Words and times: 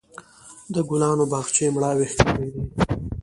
د 0.73 0.75
ګلانو 0.89 1.25
باغچې 1.31 1.65
مړاوې 1.75 2.07
ښکارېدې. 2.13 2.61